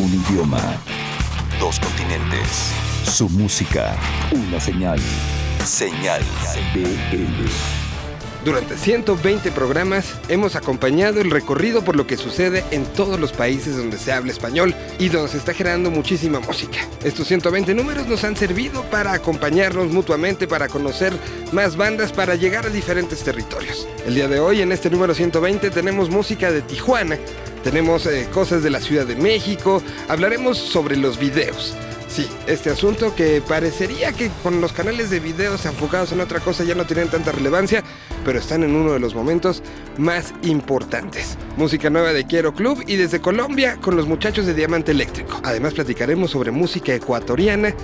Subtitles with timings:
[0.00, 0.62] Un idioma.
[1.58, 2.72] Dos continentes.
[3.04, 3.94] Su música.
[4.32, 4.98] Una señal.
[5.62, 6.22] Señal
[6.72, 7.50] BL.
[8.42, 13.76] Durante 120 programas hemos acompañado el recorrido por lo que sucede en todos los países
[13.76, 16.78] donde se habla español y donde se está generando muchísima música.
[17.04, 21.12] Estos 120 números nos han servido para acompañarnos mutuamente, para conocer
[21.52, 23.86] más bandas, para llegar a diferentes territorios.
[24.06, 27.18] El día de hoy, en este número 120, tenemos música de Tijuana,
[27.62, 31.76] tenemos eh, cosas de la Ciudad de México, hablaremos sobre los videos.
[32.10, 36.64] Sí, este asunto que parecería que con los canales de videos enfocados en otra cosa
[36.64, 37.84] ya no tienen tanta relevancia,
[38.24, 39.62] pero están en uno de los momentos
[39.96, 41.38] más importantes.
[41.56, 45.40] Música nueva de Quiero Club y desde Colombia con los muchachos de Diamante Eléctrico.
[45.44, 47.74] Además platicaremos sobre música ecuatoriana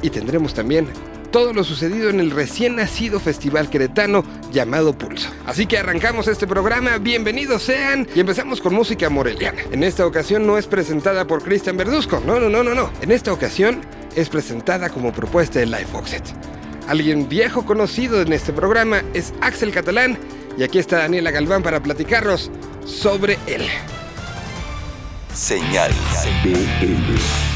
[0.00, 0.86] y tendremos también
[1.32, 5.30] todo lo sucedido en el recién nacido festival queretano llamado Pulso.
[5.46, 9.62] Así que arrancamos este programa, bienvenidos sean y empezamos con música moreliana.
[9.72, 12.90] En esta ocasión no es presentada por Cristian Verduzco, no, no, no, no, no.
[13.00, 13.80] En esta ocasión
[14.14, 16.22] es presentada como propuesta de Live Boxet.
[16.86, 20.18] Alguien viejo conocido en este programa es Axel Catalán
[20.58, 22.50] y aquí está Daniela Galván para platicarnos
[22.84, 23.66] sobre él.
[25.32, 25.92] Señal
[26.44, 27.51] BL.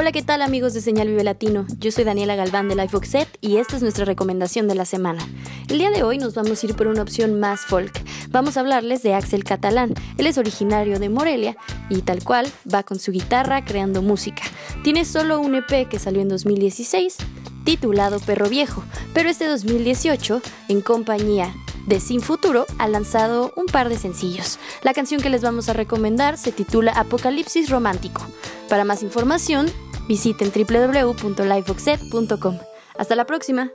[0.00, 1.66] Hola, ¿qué tal amigos de Señal Vive Latino?
[1.80, 5.26] Yo soy Daniela Galván de Lifebox y esta es nuestra recomendación de la semana.
[5.68, 8.00] El día de hoy nos vamos a ir por una opción más folk.
[8.28, 9.94] Vamos a hablarles de Axel Catalán.
[10.16, 11.56] Él es originario de Morelia
[11.90, 14.44] y tal cual va con su guitarra creando música.
[14.84, 17.16] Tiene solo un EP que salió en 2016
[17.64, 21.52] titulado Perro Viejo, pero este 2018, en compañía
[21.88, 24.60] de Sin Futuro, ha lanzado un par de sencillos.
[24.84, 28.22] La canción que les vamos a recomendar se titula Apocalipsis Romántico.
[28.68, 29.66] Para más información,
[30.08, 32.58] visiten www.lifeboxset.com.
[32.98, 33.70] Hasta la próxima.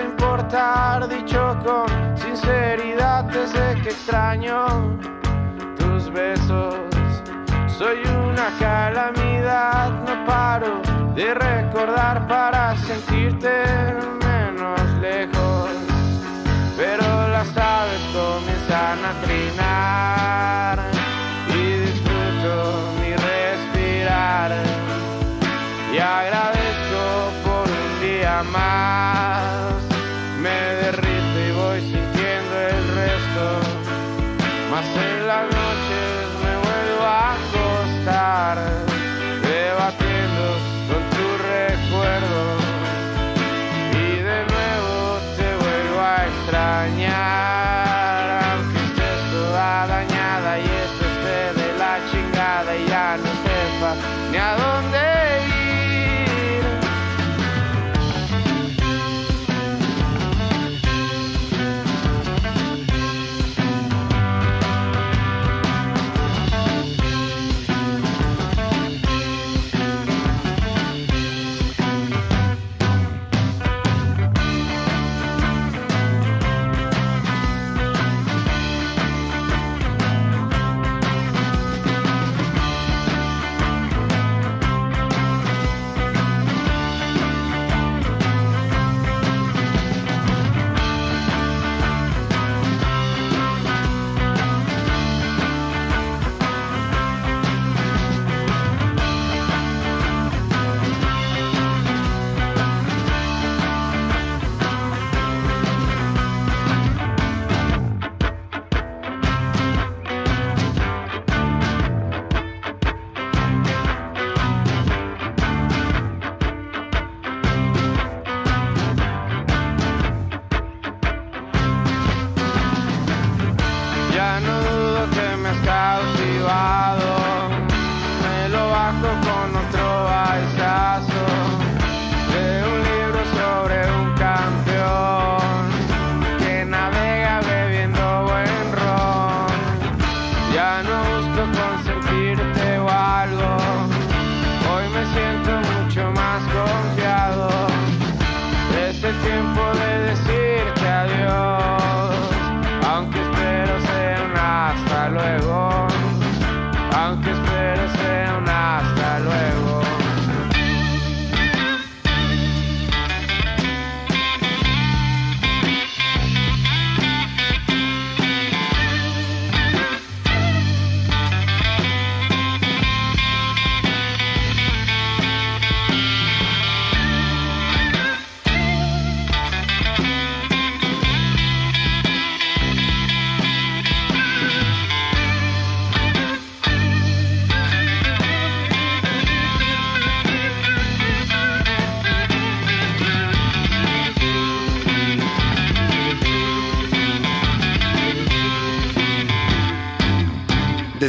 [0.00, 4.98] Importar, dicho con sinceridad desde que extraño
[5.78, 6.74] tus besos.
[7.66, 10.82] Soy una calamidad, no paro
[11.14, 12.26] de recordar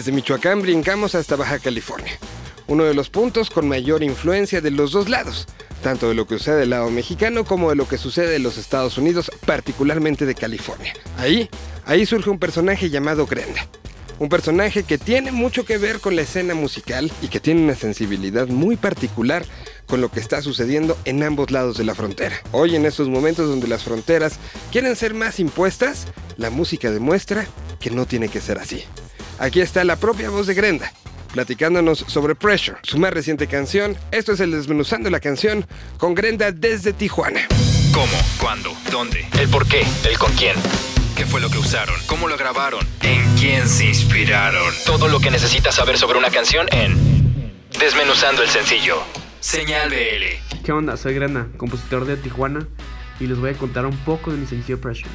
[0.02, 2.18] Desde Michoacán brincamos hasta Baja California,
[2.66, 5.48] uno de los puntos con mayor influencia de los dos lados,
[5.84, 8.58] tanto de lo que sucede del lado mexicano como de lo que sucede en los
[8.58, 10.92] Estados Unidos, particularmente de California.
[11.20, 11.52] Ahí,
[11.86, 13.68] ahí surge un personaje llamado Grenda.
[14.18, 17.76] Un personaje que tiene mucho que ver con la escena musical y que tiene una
[17.76, 19.46] sensibilidad muy particular
[19.86, 22.42] con lo que está sucediendo en ambos lados de la frontera.
[22.54, 24.40] Hoy en estos momentos donde las fronteras
[24.72, 26.08] quieren ser más impuestas,
[26.38, 27.46] la música demuestra
[27.80, 28.84] que no tiene que ser así.
[29.42, 30.94] Aquí está la propia voz de Grenda,
[31.34, 33.98] platicándonos sobre Pressure, su más reciente canción.
[34.12, 35.66] Esto es el desmenuzando la canción
[35.98, 37.48] con Grenda desde Tijuana.
[37.92, 38.14] ¿Cómo?
[38.40, 38.72] ¿Cuándo?
[38.92, 39.26] ¿Dónde?
[39.40, 39.84] ¿El por qué?
[40.08, 40.56] ¿El con quién?
[41.18, 41.96] ¿Qué fue lo que usaron?
[42.06, 42.88] ¿Cómo lo grabaron?
[43.02, 44.76] ¿En quién se inspiraron?
[44.86, 46.96] Todo lo que necesitas saber sobre una canción en
[47.80, 49.02] Desmenuzando el sencillo.
[49.40, 50.62] Señal BL.
[50.64, 50.98] ¿Qué onda?
[50.98, 52.68] Soy Grana, compositor de Tijuana,
[53.20, 55.10] y les voy a contar un poco de mi sencillo Pressure.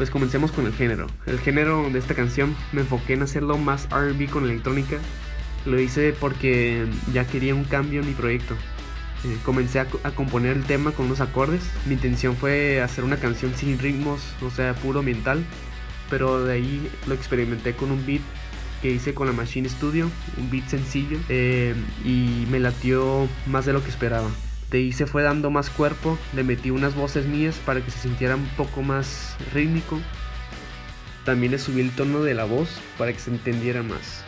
[0.00, 1.08] Pues comencemos con el género.
[1.26, 4.96] El género de esta canción me enfoqué en hacerlo más RB con electrónica.
[5.66, 8.54] Lo hice porque ya quería un cambio en mi proyecto.
[9.24, 11.60] Eh, comencé a, componer el tema con unos acordes.
[11.84, 15.44] Mi intención fue hacer una canción sin ritmos, o sea, puro mental.
[16.08, 18.22] Pero de ahí lo experimenté con un beat
[18.80, 21.74] que hice con la Machine Studio, un beat sencillo, eh,
[22.06, 24.30] y me latió más de lo que esperaba.
[24.70, 27.98] De ahí se fue dando más cuerpo, le metí unas voces mías para que se
[27.98, 30.00] sintiera un poco más rítmico.
[31.24, 34.24] También le subí el tono de la voz para que se entendiera más.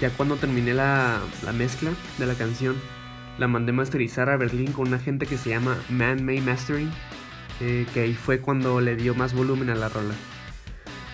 [0.00, 2.76] Ya cuando terminé la, la mezcla de la canción,
[3.38, 6.90] la mandé masterizar a Berlín con una gente que se llama Man May Mastering,
[7.60, 10.14] eh, que ahí fue cuando le dio más volumen a la rola.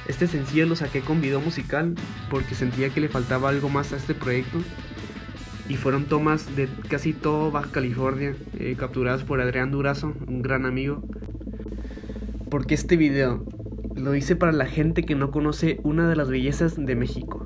[0.06, 1.94] Este sencillo lo saqué con video musical
[2.30, 4.58] porque sentía que le faltaba algo más a este proyecto.
[5.68, 10.64] Y fueron tomas de casi todo Baja California, eh, capturadas por Adrián Durazo, un gran
[10.64, 11.02] amigo.
[12.50, 13.44] Porque este video
[13.94, 17.44] lo hice para la gente que no conoce una de las bellezas de México.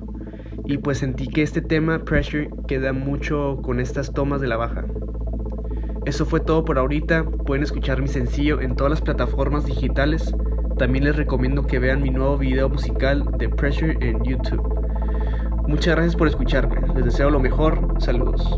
[0.65, 4.85] Y pues sentí que este tema, Pressure, queda mucho con estas tomas de la baja.
[6.05, 7.23] Eso fue todo por ahorita.
[7.23, 10.33] Pueden escuchar mi sencillo en todas las plataformas digitales.
[10.77, 14.72] También les recomiendo que vean mi nuevo video musical de Pressure en YouTube.
[15.67, 16.75] Muchas gracias por escucharme.
[16.95, 17.95] Les deseo lo mejor.
[17.99, 18.57] Saludos.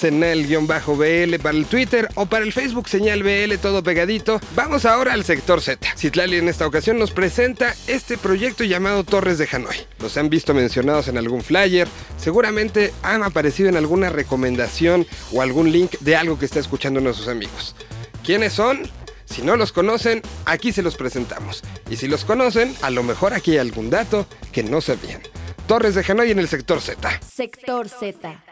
[0.00, 4.40] Senal-bl para el Twitter o para el Facebook señal BL todo pegadito.
[4.56, 5.86] Vamos ahora al sector Z.
[5.96, 9.76] Citlali en esta ocasión nos presenta este proyecto llamado Torres de Hanoi.
[9.98, 15.70] Los han visto mencionados en algún flyer, seguramente han aparecido en alguna recomendación o algún
[15.70, 17.76] link de algo que está escuchando uno de sus amigos.
[18.24, 18.88] ¿Quiénes son?
[19.26, 21.62] Si no los conocen, aquí se los presentamos.
[21.90, 25.20] Y si los conocen, a lo mejor aquí hay algún dato que no sabían.
[25.66, 27.20] Torres de Hanoi en el sector Z.
[27.22, 28.42] Sector Z.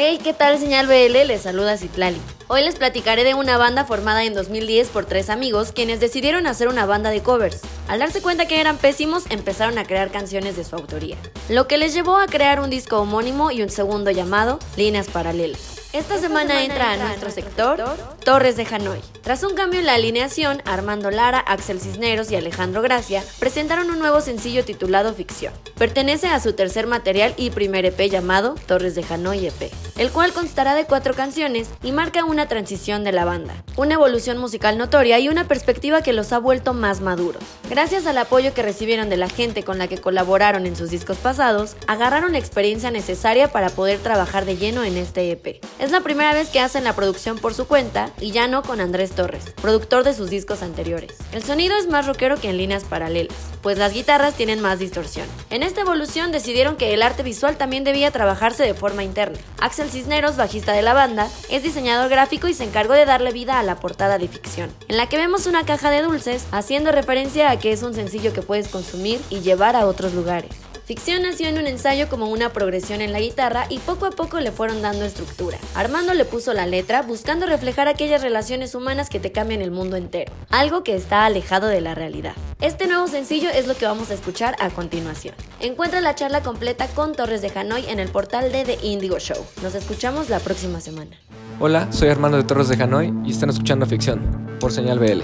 [0.00, 1.26] Hey, ¿qué tal señal BL?
[1.26, 2.20] Les saluda Citlali.
[2.46, 6.68] Hoy les platicaré de una banda formada en 2010 por tres amigos quienes decidieron hacer
[6.68, 7.62] una banda de covers.
[7.88, 11.16] Al darse cuenta que eran pésimos, empezaron a crear canciones de su autoría,
[11.48, 15.77] lo que les llevó a crear un disco homónimo y un segundo llamado Líneas Paralelas.
[15.98, 17.82] Esta semana entra a nuestro sector
[18.24, 19.00] Torres de Hanoi.
[19.20, 23.98] Tras un cambio en la alineación, Armando Lara, Axel Cisneros y Alejandro Gracia presentaron un
[23.98, 25.52] nuevo sencillo titulado Ficción.
[25.76, 30.32] Pertenece a su tercer material y primer EP llamado Torres de Hanoi EP, el cual
[30.32, 35.18] constará de cuatro canciones y marca una transición de la banda, una evolución musical notoria
[35.18, 37.42] y una perspectiva que los ha vuelto más maduros.
[37.68, 41.18] Gracias al apoyo que recibieron de la gente con la que colaboraron en sus discos
[41.18, 45.60] pasados, agarraron la experiencia necesaria para poder trabajar de lleno en este EP.
[45.78, 48.80] Es la primera vez que hacen la producción por su cuenta y ya no con
[48.80, 51.14] Andrés Torres, productor de sus discos anteriores.
[51.32, 55.26] El sonido es más rockero que en líneas paralelas, pues las guitarras tienen más distorsión.
[55.50, 59.38] En esta evolución decidieron que el arte visual también debía trabajarse de forma interna.
[59.60, 63.58] Axel Cisneros, bajista de la banda, es diseñador gráfico y se encargó de darle vida
[63.58, 67.50] a la portada de ficción, en la que vemos una caja de dulces haciendo referencia
[67.50, 70.50] a que es un sencillo que puedes consumir y llevar a otros lugares.
[70.88, 74.40] Ficción nació en un ensayo como una progresión en la guitarra y poco a poco
[74.40, 75.58] le fueron dando estructura.
[75.74, 79.96] Armando le puso la letra buscando reflejar aquellas relaciones humanas que te cambian el mundo
[79.96, 82.32] entero, algo que está alejado de la realidad.
[82.62, 85.34] Este nuevo sencillo es lo que vamos a escuchar a continuación.
[85.60, 89.44] Encuentra la charla completa con Torres de Hanoi en el portal de The Indigo Show.
[89.62, 91.18] Nos escuchamos la próxima semana.
[91.60, 95.20] Hola, soy Armando de Torres de Hanoi y están escuchando Ficción por Señal BL.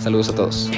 [0.00, 0.70] Saludos a todos.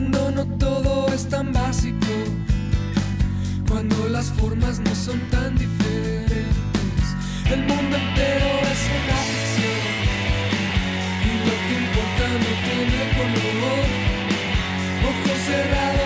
[0.00, 2.06] Cuando no todo es tan básico.
[3.68, 7.04] Cuando las formas no son tan diferentes.
[7.44, 9.82] El mundo entero es una ficción.
[11.28, 13.84] Y lo que importa no tiene color.
[15.10, 15.99] Ojos cerrados,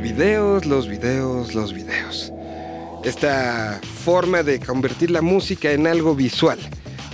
[0.00, 2.32] videos, los videos, los videos.
[3.04, 6.58] Esta forma de convertir la música en algo visual,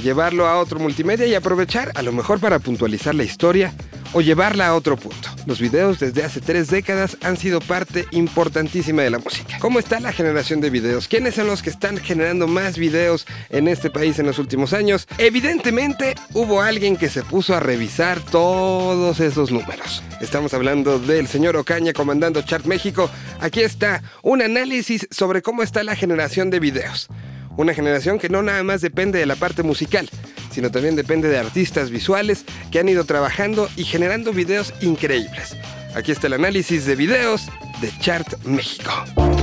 [0.03, 3.75] llevarlo a otro multimedia y aprovechar a lo mejor para puntualizar la historia
[4.15, 5.32] o llevarla a otro punto.
[5.45, 9.59] Los videos desde hace tres décadas han sido parte importantísima de la música.
[9.59, 11.09] ¿Cómo está la generación de videos?
[11.09, 15.09] ¿Quiénes son los que están generando más videos en este país en los últimos años?
[15.19, 20.05] Evidentemente hubo alguien que se puso a revisar todos esos números.
[20.21, 23.11] Estamos hablando del señor Ocaña comandando Chart México.
[23.41, 27.09] Aquí está un análisis sobre cómo está la generación de videos.
[27.57, 30.09] Una generación que no nada más depende de la parte musical,
[30.51, 35.57] sino también depende de artistas visuales que han ido trabajando y generando videos increíbles.
[35.95, 37.49] Aquí está el análisis de videos
[37.83, 38.91] de Chart México.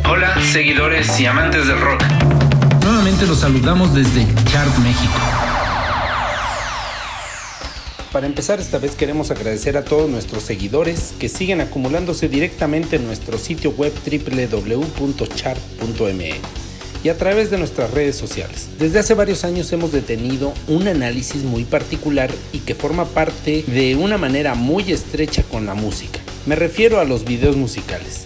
[0.09, 2.01] Hola, seguidores y amantes del rock.
[2.83, 5.19] Nuevamente los saludamos desde Chart México.
[8.11, 13.05] Para empezar esta vez queremos agradecer a todos nuestros seguidores que siguen acumulándose directamente en
[13.05, 15.19] nuestro sitio web www.chart.me
[17.03, 18.67] y a través de nuestras redes sociales.
[18.77, 23.95] Desde hace varios años hemos detenido un análisis muy particular y que forma parte de
[23.95, 26.19] una manera muy estrecha con la música.
[26.45, 28.25] Me refiero a los videos musicales.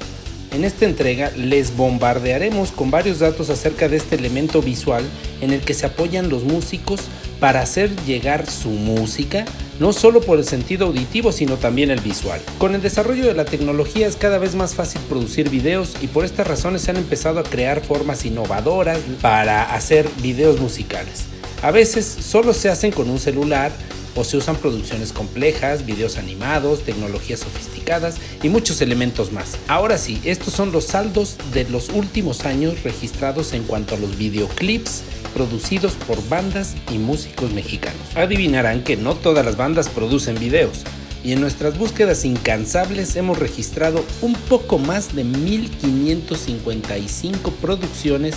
[0.52, 5.04] En esta entrega les bombardearemos con varios datos acerca de este elemento visual
[5.42, 7.02] en el que se apoyan los músicos
[7.44, 9.44] para hacer llegar su música
[9.78, 12.40] no solo por el sentido auditivo, sino también el visual.
[12.58, 16.24] Con el desarrollo de la tecnología es cada vez más fácil producir videos y por
[16.24, 21.26] estas razones se han empezado a crear formas innovadoras para hacer videos musicales.
[21.62, 23.74] A veces solo se hacen con un celular
[24.16, 29.58] o se usan producciones complejas, videos animados, tecnologías sofisticadas y muchos elementos más.
[29.68, 34.18] Ahora sí, estos son los saldos de los últimos años registrados en cuanto a los
[34.18, 38.02] videoclips producidos por bandas y músicos mexicanos.
[38.16, 40.84] Adivinarán que no todas las bandas producen videos,
[41.24, 48.36] y en nuestras búsquedas incansables hemos registrado un poco más de 1555 producciones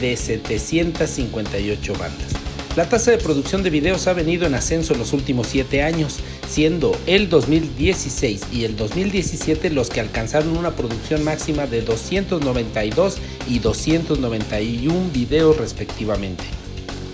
[0.00, 2.45] de 758 bandas.
[2.76, 6.18] La tasa de producción de videos ha venido en ascenso en los últimos 7 años,
[6.46, 13.16] siendo el 2016 y el 2017 los que alcanzaron una producción máxima de 292
[13.48, 16.44] y 291 videos respectivamente.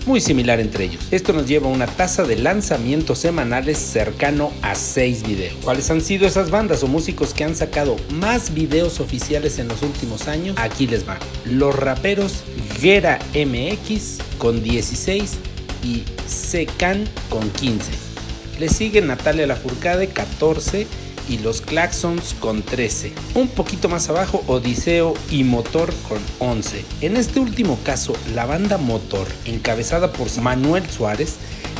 [0.05, 1.07] Muy similar entre ellos.
[1.11, 5.55] Esto nos lleva a una tasa de lanzamientos semanales cercano a 6 videos.
[5.63, 9.81] ¿Cuáles han sido esas bandas o músicos que han sacado más videos oficiales en los
[9.81, 10.57] últimos años?
[10.59, 11.17] Aquí les va.
[11.45, 12.43] Los raperos
[12.81, 15.37] Gera MX con 16
[15.83, 17.91] y Secan con 15.
[18.59, 20.87] Le sigue Natalia Lafourcade 14
[21.29, 23.13] y los Claxons con 13.
[23.35, 26.83] Un poquito más abajo Odiseo y Motor con 11.
[27.01, 31.35] En este último caso, la banda Motor, encabezada por Manuel Suárez,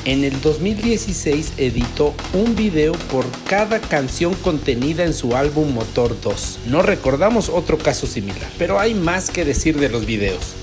[0.06, 6.60] en el 2016 editó un video por cada canción contenida en su álbum Motor 2.
[6.68, 10.56] No recordamos otro caso similar, pero hay más que decir de los videos.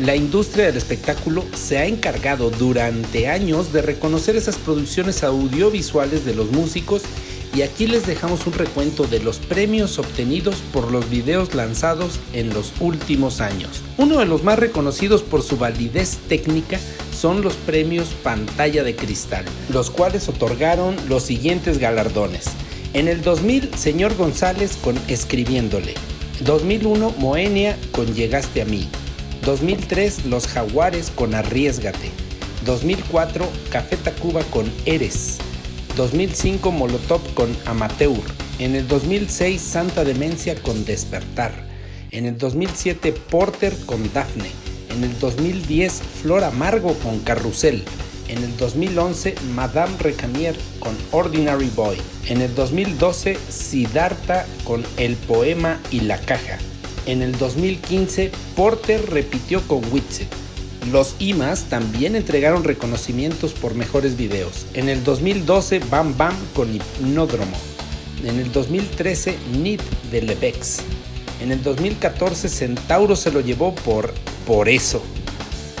[0.00, 6.34] La industria del espectáculo se ha encargado durante años de reconocer esas producciones audiovisuales de
[6.34, 7.02] los músicos
[7.54, 12.48] y aquí les dejamos un recuento de los premios obtenidos por los videos lanzados en
[12.54, 13.82] los últimos años.
[13.98, 16.80] Uno de los más reconocidos por su validez técnica
[17.14, 22.46] son los premios Pantalla de Cristal, los cuales otorgaron los siguientes galardones.
[22.94, 25.92] En el 2000, Señor González con Escribiéndole.
[26.40, 28.88] 2001, Moenia con Llegaste a mí.
[29.44, 32.10] 2003 Los Jaguares con Arriesgate.
[32.66, 35.38] 2004 Café Tacuba con Eres.
[35.96, 38.20] 2005 Molotov con Amateur.
[38.58, 41.52] En el 2006 Santa Demencia con Despertar.
[42.10, 44.50] En el 2007 Porter con Dafne.
[44.90, 47.82] En el 2010 Flor Amargo con Carrusel.
[48.28, 51.96] En el 2011 Madame Recamier con Ordinary Boy.
[52.26, 56.58] En el 2012 Siddhartha con El Poema y la Caja.
[57.10, 60.28] En el 2015, Porter repitió con Witsit.
[60.92, 64.66] Los IMAs también entregaron reconocimientos por mejores videos.
[64.74, 67.56] En el 2012, Bam Bam con Hipnódromo.
[68.24, 69.80] En el 2013, Need
[70.12, 70.82] de Levex.
[71.42, 74.14] En el 2014, Centauro se lo llevó por
[74.46, 75.02] Por eso.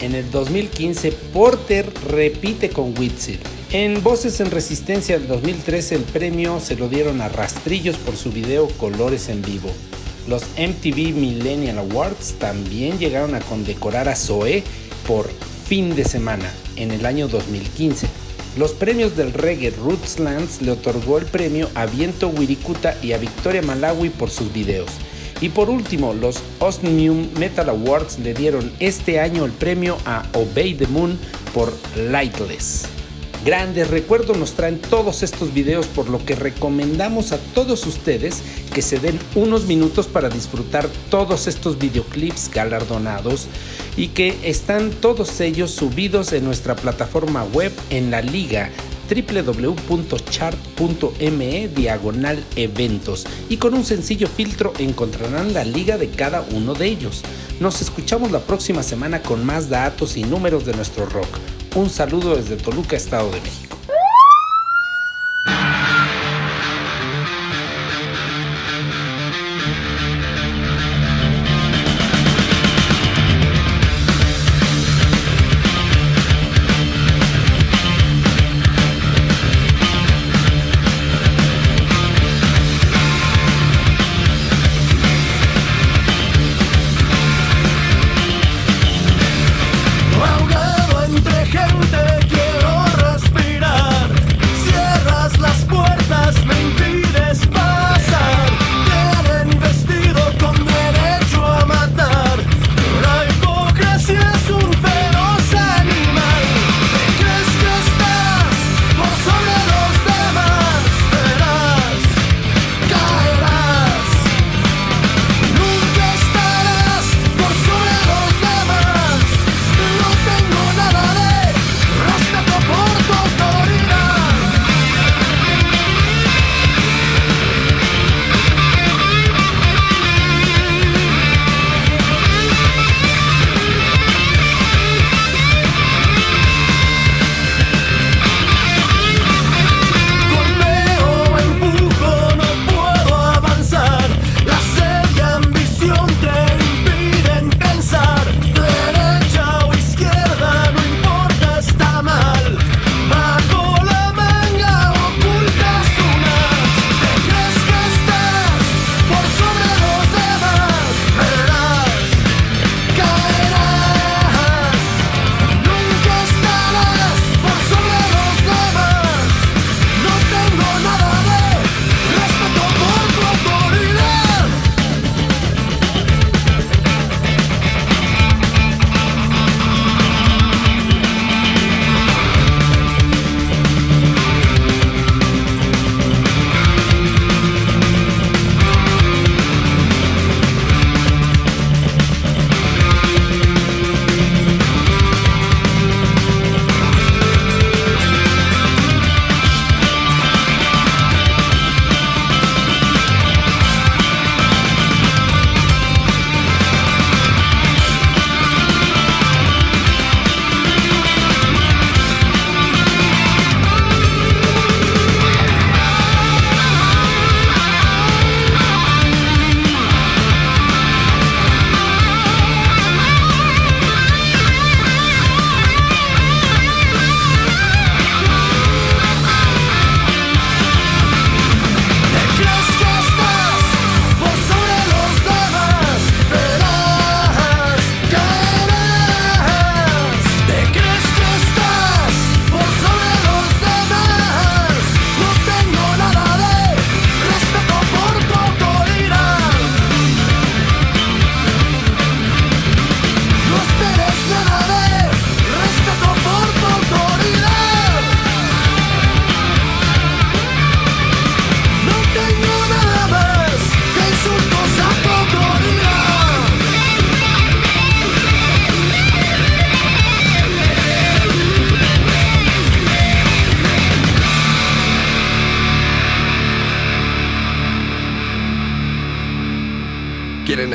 [0.00, 3.38] En el 2015, Porter repite con Witsit.
[3.70, 8.32] En Voces en Resistencia del 2013, el premio se lo dieron a Rastrillos por su
[8.32, 9.70] video Colores en Vivo.
[10.28, 14.62] Los MTV Millennial Awards también llegaron a condecorar a Zoe
[15.06, 15.30] por
[15.66, 18.08] fin de semana en el año 2015.
[18.58, 23.62] Los premios del reggae Rootslands le otorgó el premio a Viento Wirikuta y a Victoria
[23.62, 24.90] Malawi por sus videos.
[25.40, 30.74] Y por último, los Osmium Metal Awards le dieron este año el premio a Obey
[30.74, 31.18] the Moon
[31.54, 32.99] por Lightless.
[33.44, 38.42] Grandes recuerdos nos traen todos estos videos, por lo que recomendamos a todos ustedes
[38.74, 43.46] que se den unos minutos para disfrutar todos estos videoclips galardonados
[43.96, 48.70] y que están todos ellos subidos en nuestra plataforma web en la liga
[49.08, 49.68] www.chart.me
[51.68, 57.22] diagonal eventos y con un sencillo filtro encontrarán la liga de cada uno de ellos.
[57.58, 61.26] Nos escuchamos la próxima semana con más datos y números de nuestro rock.
[61.76, 63.69] Un saludo desde Toluca, Estado de México.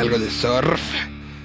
[0.05, 0.81] Algo de surf?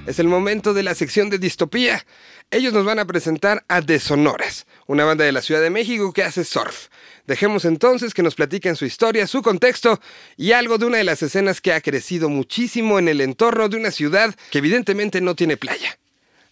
[0.07, 2.05] Es el momento de la sección de distopía.
[2.51, 6.25] Ellos nos van a presentar a Desonoras, una banda de la Ciudad de México que
[6.25, 6.89] hace surf.
[7.27, 9.99] Dejemos entonces que nos platiquen su historia, su contexto
[10.37, 13.79] y algo de una de las escenas que ha crecido muchísimo en el entorno de
[13.79, 15.99] una ciudad que evidentemente no tiene playa.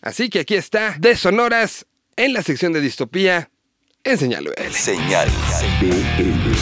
[0.00, 1.84] Así que aquí está Desonoras
[2.16, 3.50] en la sección de distopía
[4.04, 4.72] en Señal BL.
[4.72, 5.28] Señal
[5.82, 6.56] BL.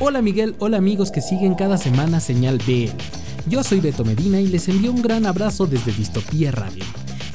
[0.00, 3.31] Hola Miguel, hola amigos que siguen cada semana Señal BL.
[3.48, 6.84] Yo soy Beto Medina y les envío un gran abrazo desde Distopía Radio.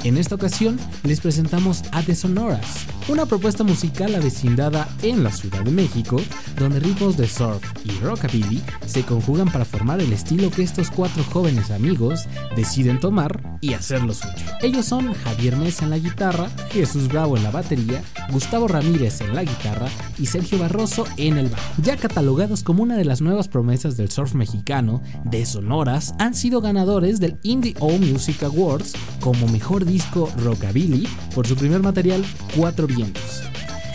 [0.08, 5.62] En esta ocasión les presentamos a The Sonoras, una propuesta musical avecindada en la Ciudad
[5.62, 6.16] de México,
[6.58, 11.22] donde ritmos de surf y rockabilly se conjugan para formar el estilo que estos cuatro
[11.24, 12.24] jóvenes amigos
[12.56, 14.32] deciden tomar y hacer lo suyo.
[14.62, 19.34] Ellos son Javier Mesa en la guitarra, Jesús Bravo en la batería, Gustavo Ramírez en
[19.34, 21.82] la guitarra y Sergio Barroso en el bajo.
[21.82, 26.62] Ya catalogados como una de las nuevas promesas del surf mexicano, The Sonoras han sido
[26.62, 29.97] ganadores del Indie All Music Awards como mejor disco
[30.36, 32.24] rockabilly por su primer material
[32.56, 33.42] Cuatro Vientos.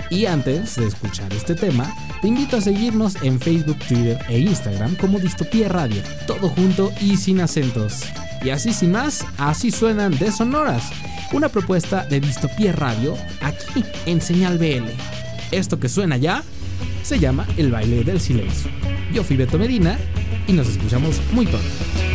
[0.09, 4.95] Y antes de escuchar este tema, te invito a seguirnos en Facebook, Twitter e Instagram
[4.95, 8.03] como Distopía Radio, todo junto y sin acentos.
[8.43, 10.91] Y así sin más, así suenan de Sonoras,
[11.31, 14.85] una propuesta de Distopía Radio aquí en Señal BL.
[15.51, 16.43] Esto que suena ya
[17.03, 18.69] se llama El baile del silencio.
[19.13, 19.97] Yo fui Beto Medina
[20.47, 22.12] y nos escuchamos muy pronto.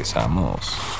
[0.00, 0.99] Regresamos.